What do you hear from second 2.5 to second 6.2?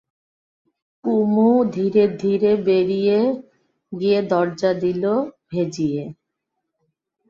বেরিয়ে গিয়ে দরজা দিল ভেজিয়ে।